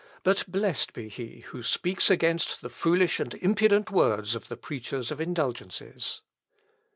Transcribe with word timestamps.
"But 0.23 0.51
blessed 0.51 0.93
be 0.93 1.09
he 1.09 1.41
who 1.49 1.61
speaks 1.61 2.09
against 2.09 2.61
the 2.61 2.71
foolish 2.71 3.19
and 3.19 3.35
impudent 3.35 3.91
words 3.91 4.33
of 4.33 4.47
the 4.47 4.57
preachers 4.57 5.11
of 5.11 5.21
indulgences. 5.21 6.21